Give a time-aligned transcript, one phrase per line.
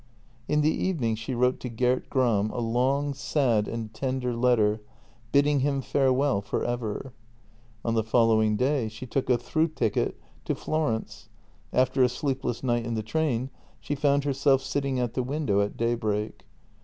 [0.47, 4.81] In the evening she wrote to Gert Gram a long, sad and tender letter
[5.31, 7.13] bidding him farewell for ever.
[7.85, 11.29] On the following day she took a through ticket to Florence;
[11.71, 15.77] after a sleepless night in the train she found herself sitting at the window at
[15.77, 16.47] daybreak.